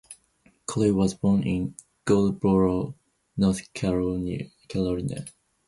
Coley 0.65 0.89
was 0.91 1.13
born 1.13 1.43
in 1.43 1.75
Goldsboro, 2.05 2.95
North 3.37 3.71
Carolina. 3.73 4.45